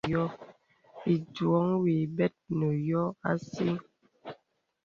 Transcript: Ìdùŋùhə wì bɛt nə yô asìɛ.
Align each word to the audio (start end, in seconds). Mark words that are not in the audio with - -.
Ìdùŋùhə 1.13 1.73
wì 1.83 1.93
bɛt 2.15 2.35
nə 2.57 2.67
yô 2.87 3.03
asìɛ. 3.29 3.73